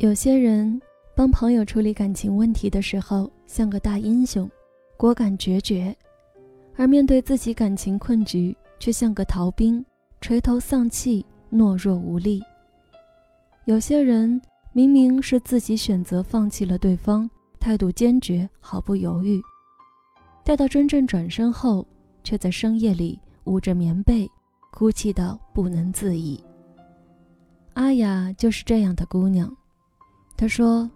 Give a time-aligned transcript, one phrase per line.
[0.00, 0.80] 有些人
[1.14, 4.50] 帮朋友处理感情问题的时候，像个大英雄，
[4.96, 5.94] 果敢决绝；
[6.74, 9.84] 而面对自己感情困局，却像个逃兵，
[10.22, 11.22] 垂头丧气、
[11.52, 12.42] 懦弱无力。
[13.66, 14.40] 有些人
[14.72, 17.28] 明明是自己选择放弃了对方，
[17.58, 19.38] 态度坚决，毫不犹豫；
[20.42, 21.86] 待到真正转身后，
[22.24, 24.26] 却在深夜里捂着棉被，
[24.72, 26.42] 哭泣到不能自已。
[27.74, 29.54] 阿雅就是这样的姑娘。
[30.40, 30.90] 他说：“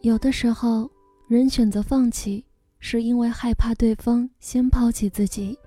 [0.00, 0.90] 有的时候，
[1.28, 2.42] 人选择放弃，
[2.78, 5.58] 是因为害怕对方先抛弃自己，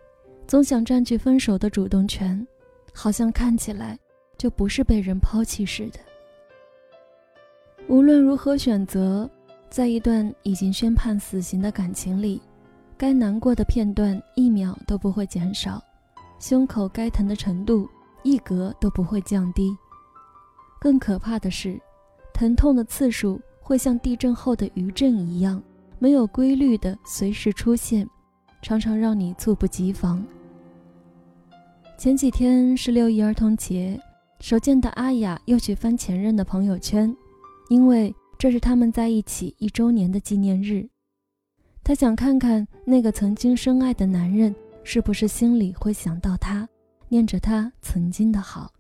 [0.48, 2.44] 总想占据分手的主动权，
[2.92, 3.96] 好像看起来
[4.40, 6.00] 就不是被人抛弃似的。
[7.88, 9.30] 无论如何选择，
[9.70, 12.42] 在一段已经宣判死刑的感情里，
[12.98, 15.80] 该难过的片段一秒都不会减少，
[16.40, 17.88] 胸口该疼的程度
[18.24, 19.78] 一格都不会降低。
[20.82, 21.80] 更可怕的是。”
[22.40, 25.62] 疼痛的次数会像地震后的余震一样，
[26.00, 28.08] 没有规律的随时出现，
[28.62, 30.26] 常常让你猝不及防。
[31.98, 34.00] 前几天是六一儿童节，
[34.40, 37.14] 手贱的阿雅又去翻前任的朋友圈，
[37.68, 40.88] 因为这是他们在一起一周年的纪念日。
[41.84, 46.66] 她想看看那个曾经深爱的男人是不是心里会想到她，
[47.10, 48.72] 念着他曾经的好。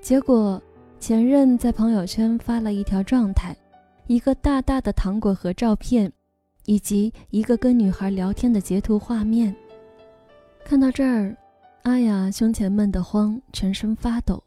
[0.00, 0.58] 结果。
[0.98, 3.56] 前任在朋友圈发了一条状态，
[4.06, 6.10] 一个大大的糖果盒照片，
[6.64, 9.54] 以及一个跟女孩聊天的截图画面。
[10.64, 11.36] 看到这儿，
[11.82, 14.42] 阿雅胸前闷得慌，全身发抖。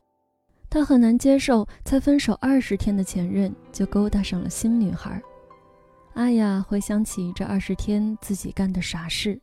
[0.70, 5.22] 她很难接受，才分手二十天的前任就勾搭上了新女孩。
[6.16, 9.40] 阿雅回想起这二十天自己干的傻事。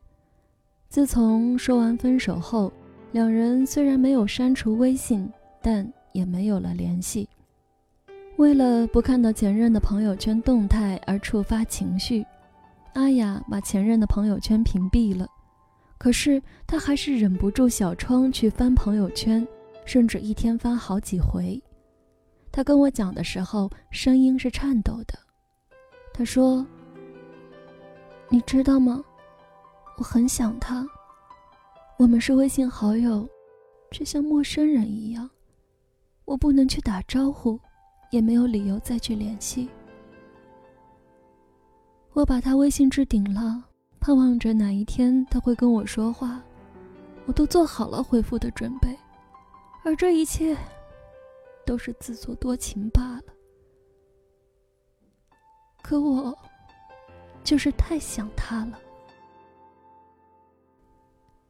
[0.91, 2.71] 自从说完分手后，
[3.13, 5.27] 两人虽然没有删除微信，
[5.63, 5.91] 但。
[6.17, 7.29] 也没有了联系。
[8.37, 12.25] 为了不看到前任的朋友圈动态而触发情绪，
[12.95, 15.27] 阿雅把前任的朋友圈屏蔽了。
[15.99, 19.47] 可是她还是忍不住小窗去翻朋友圈，
[19.85, 21.63] 甚至一天翻好几回。
[22.51, 25.19] 她跟我讲的时候，声音是颤抖的。
[26.13, 26.67] 她说
[28.29, 29.03] ：“你知道吗？
[29.99, 30.87] 我很想他。
[31.99, 33.27] 我们是微信好友，
[33.91, 35.29] 却像陌生人一样。”
[36.27, 37.59] 我不能去打招呼，
[38.11, 39.69] 也没有理由再去联系。
[42.13, 43.65] 我把他微信置顶了，
[44.01, 46.43] 盼望着哪一天他会跟我说话。
[47.27, 48.97] 我都做好了回复的准备，
[49.85, 50.57] 而这一切，
[51.65, 53.23] 都是自作多情罢了。
[55.83, 56.37] 可我，
[57.43, 58.79] 就是太想他了。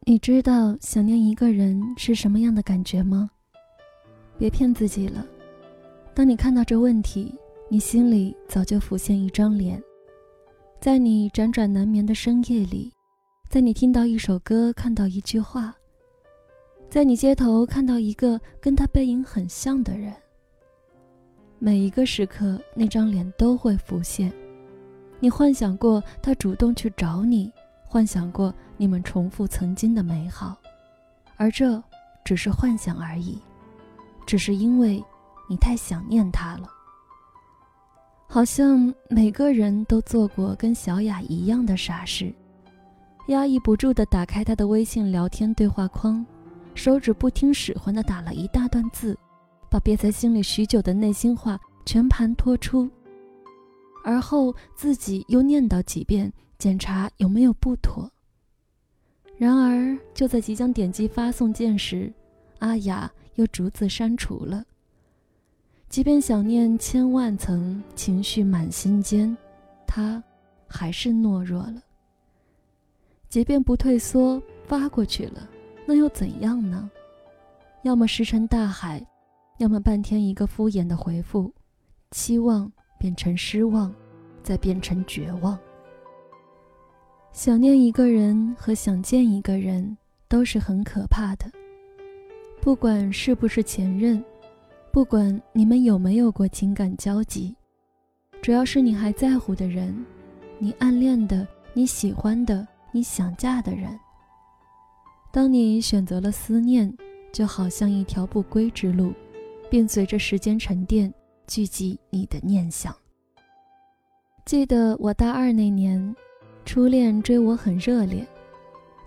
[0.01, 3.29] 你知道想念一个人是什么样的感觉吗？
[4.37, 5.25] 别骗自己了。
[6.13, 7.33] 当你看到这问题，
[7.69, 9.81] 你心里早就浮现一张脸。
[10.79, 12.93] 在你辗转难眠的深夜里，
[13.49, 15.75] 在你听到一首歌、看到一句话，
[16.89, 20.13] 在你街头看到一个跟他背影很像的人，
[21.59, 24.31] 每一个时刻，那张脸都会浮现。
[25.19, 27.51] 你幻想过他主动去找你，
[27.87, 30.55] 幻想过你们重复曾经的美好，
[31.37, 31.83] 而这
[32.23, 33.39] 只是幻想而已。
[34.27, 35.01] 只是因为，
[35.49, 36.69] 你太想念他了。
[38.27, 42.31] 好像每个人都做过跟小雅一样的傻事，
[43.29, 46.23] 压抑不住的打开他的微信聊天对话框，
[46.75, 49.17] 手指不听使唤的打了一大段字，
[49.69, 52.89] 把憋在心里许久的内心话全盘托出，
[54.03, 58.11] 而后自己又念叨几遍，检查有没有不妥。
[59.37, 62.11] 然而就在即将点击发送键时，
[62.59, 63.09] 阿雅。
[63.37, 64.63] 又逐字删除了。
[65.89, 69.35] 即便想念千万层，情绪满心间，
[69.87, 70.21] 他
[70.67, 71.81] 还是懦弱了。
[73.29, 75.49] 即便不退缩，发过去了，
[75.85, 76.89] 那又怎样呢？
[77.83, 79.05] 要么石沉大海，
[79.59, 81.53] 要么半天一个敷衍的回复，
[82.11, 82.69] 期望
[82.99, 83.93] 变成失望，
[84.43, 85.57] 再变成绝望。
[87.31, 89.97] 想念一个人和想见一个人，
[90.27, 91.49] 都是很可怕的。
[92.61, 94.23] 不管是不是前任，
[94.91, 97.55] 不管你们有没有过情感交集，
[98.41, 100.05] 只要是你还在乎的人，
[100.59, 103.97] 你暗恋的、你喜欢的、你想嫁的人，
[105.31, 106.93] 当你选择了思念，
[107.31, 109.13] 就好像一条不归之路，
[109.69, 111.13] 并随着时间沉淀，
[111.47, 112.93] 聚集你的念想。
[114.45, 116.15] 记得我大二那年，
[116.65, 118.27] 初恋追我很热烈，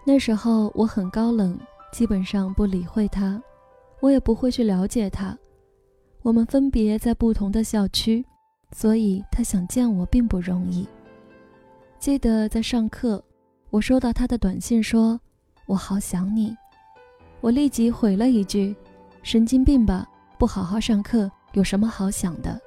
[0.07, 1.59] 那时候我很高冷，
[1.93, 3.43] 基本上不理会他。
[4.01, 5.37] 我也不会去了解他，
[6.23, 8.25] 我们分别在不同的校区，
[8.73, 10.89] 所以他想见我并不容易。
[11.99, 13.23] 记得在上课，
[13.69, 15.21] 我收到他的短信说
[15.69, 16.57] ：“我好想你。”
[17.43, 18.75] 我立即回了一句
[19.23, 20.09] ：“神经病吧，
[20.39, 22.59] 不好好上课，有什么好想的？”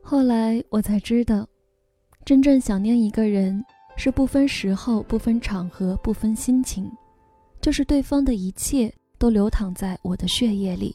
[0.00, 1.44] 后来我才知道，
[2.24, 3.64] 真正想念一个人，
[3.96, 6.88] 是不分时候、不分场合、不分心情，
[7.62, 10.94] 就是对方的一切都流淌在我的血液里，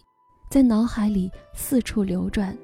[0.51, 2.55] 在脑海里四处流转。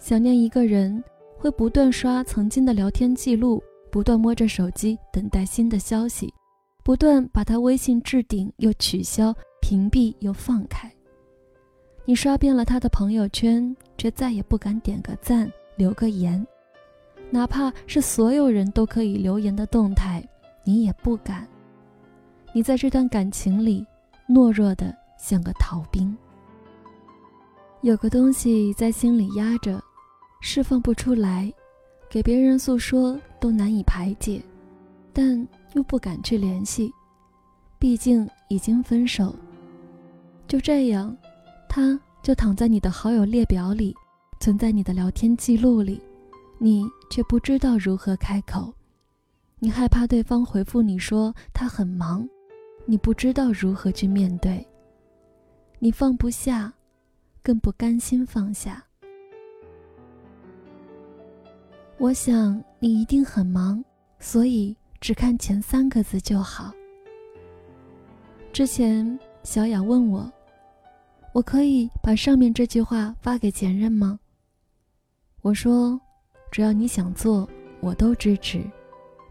[0.00, 1.02] 想念一个人，
[1.38, 6.34] 会不断刷曾经的聊天记录，不断摸着手机等待新的消息。
[6.84, 10.90] 不断把他微信置顶，又取消、屏蔽，又放开。
[12.06, 16.44] 你刷遍了他的朋友圈，却再也不敢点个赞、留个言，
[17.30, 20.26] 哪怕是所有人都可以留言的动态，
[20.64, 21.46] 你也不敢。
[22.58, 23.86] 你在这段感情里，
[24.28, 26.12] 懦弱的像个逃兵。
[27.82, 29.80] 有个东西在心里压着，
[30.40, 31.54] 释放不出来，
[32.10, 34.42] 给别人诉说都难以排解，
[35.12, 35.46] 但。
[35.74, 36.92] 又不敢去联系，
[37.78, 39.32] 毕竟已经分手。
[40.48, 41.16] 就这样，
[41.68, 43.94] 他就躺在你的好友列表里，
[44.40, 46.02] 存在你的聊天记录里，
[46.58, 48.74] 你却不知道如何开口。
[49.60, 52.28] 你害怕对方回复你说他很忙，
[52.90, 54.66] 你不知道如何去面对。
[55.78, 56.72] 你放不下，
[57.42, 58.82] 更不甘心放下。
[61.98, 63.84] 我想你一定很忙，
[64.18, 64.74] 所以。
[65.00, 66.72] 只看前三个字就好。
[68.52, 70.28] 之前小雅问我
[71.32, 74.18] ：“我可以把上面这句话发给前任吗？”
[75.40, 76.00] 我说
[76.50, 77.48] ：“只要你想做，
[77.80, 78.60] 我都支持。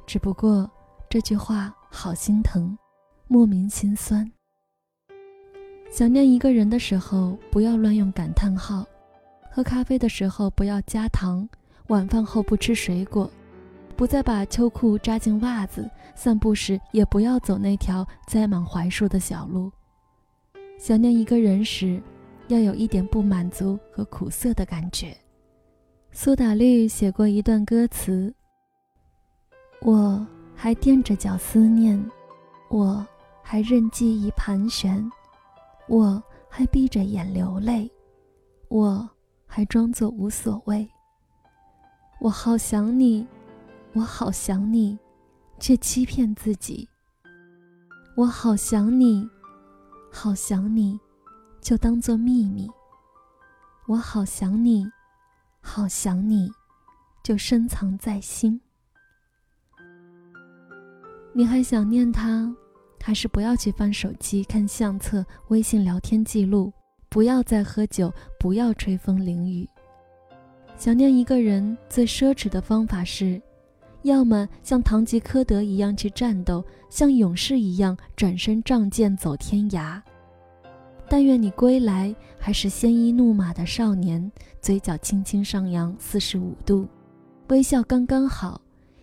[0.05, 0.71] 只不过
[1.09, 2.77] 这句话好心疼，
[3.27, 4.29] 莫名心酸。
[5.89, 8.83] 想念一个人的时候，不要乱用感叹号；
[9.51, 11.47] 喝咖啡的时候不要加糖；
[11.87, 13.29] 晚饭后不吃水果。”
[13.97, 19.71] 不再把秋裤扎进袜子，散步时也不要走那条栽满槐树的小路。
[20.77, 21.99] 想念一个人时，
[22.47, 25.17] 要有一点不满足和苦涩的感觉。
[26.11, 28.31] 苏打绿写过一段歌词
[29.81, 30.23] ：“我
[30.55, 31.99] 还踮着脚思念，
[32.69, 33.03] 我
[33.49, 35.09] 还任记忆盘旋，
[35.87, 37.89] 我还闭着眼流泪，
[38.67, 39.09] 我
[39.45, 40.85] 还装作无所谓。
[42.19, 43.25] 我好想你。”
[43.93, 44.95] 我好想你，
[45.59, 46.87] 却欺骗自己。
[48.15, 49.27] 我好想你，
[50.11, 50.99] 好想你，
[51.61, 52.69] 就当做秘密。
[53.87, 54.85] 我好想你，
[55.61, 56.51] 好想你，
[57.23, 58.61] 就深藏在心。
[61.33, 62.53] 你还想念他，
[63.07, 66.73] 还是不要去翻手机看相册、微信聊天记录？
[67.07, 69.65] 不要再喝酒，不要吹风淋雨。
[70.77, 73.41] 想念一个人最奢侈的方法是。
[74.01, 80.01] 要么像堂吉诃德一样去战斗，像勇士一样转身仗剑走天涯。
[81.07, 84.29] 但愿你归来还是鲜衣怒马的少年，
[84.59, 86.85] 嘴角轻轻上扬四十五度，
[87.47, 88.59] 微笑刚刚好，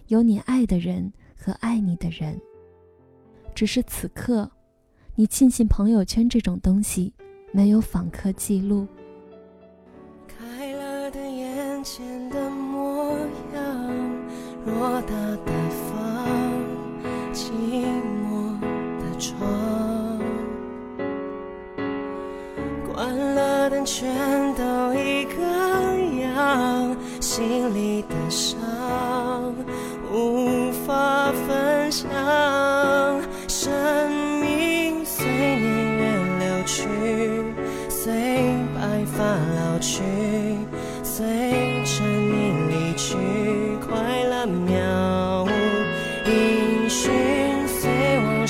[0.08, 2.38] 有你爱的人和爱你的人。
[3.54, 4.50] 只是此刻，
[5.14, 7.14] 你庆幸朋友圈这种东西
[7.52, 8.86] 没有访客记录。
[10.26, 13.16] 开了的眼前的模
[13.54, 14.04] 样。
[14.66, 15.14] 偌大
[15.44, 15.52] 的
[15.92, 16.26] 房，
[17.34, 17.52] 寂
[18.24, 18.58] 寞
[18.98, 20.18] 的窗，
[22.90, 24.08] 关了灯全
[24.54, 25.42] 都一个
[26.22, 28.58] 样，心里的伤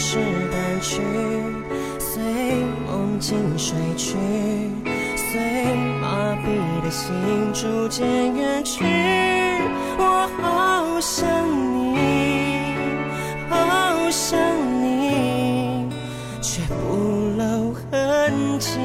[0.07, 0.19] 是
[0.53, 1.01] 淡去，
[1.99, 2.23] 随
[2.87, 4.15] 梦境睡去，
[5.17, 7.11] 随麻痹的心
[7.55, 8.07] 逐渐
[8.37, 8.85] 远去。
[9.97, 11.27] 我好想
[11.73, 11.97] 你，
[13.49, 14.39] 好想
[14.83, 15.89] 你，
[16.43, 16.75] 却不
[17.39, 18.79] 露痕迹。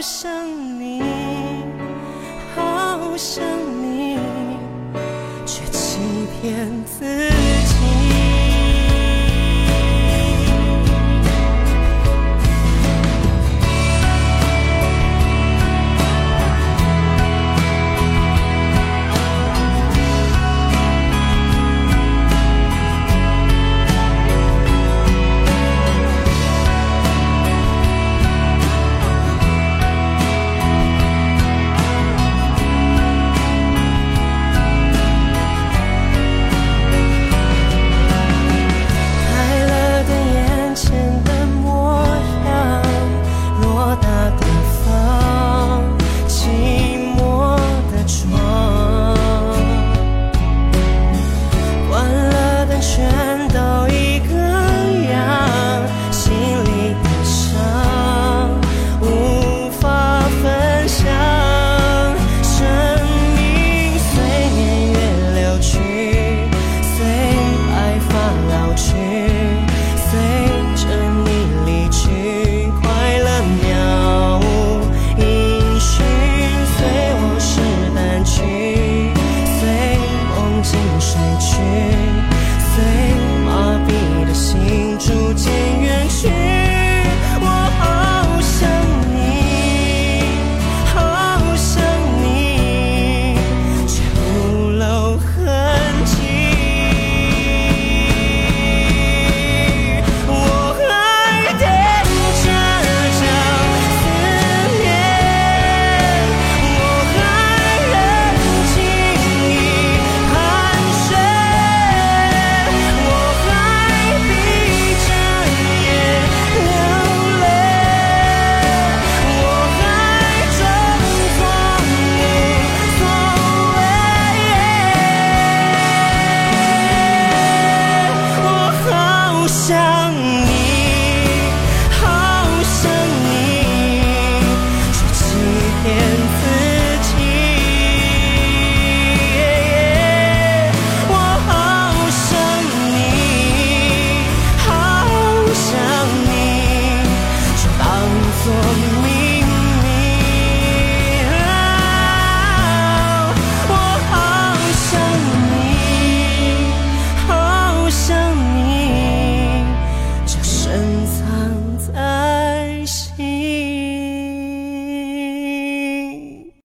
[0.00, 0.37] 所